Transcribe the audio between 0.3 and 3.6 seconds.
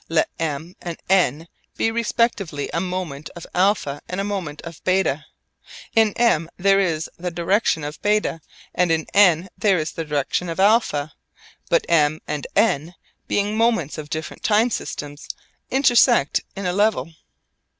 M and N be respectively a moment of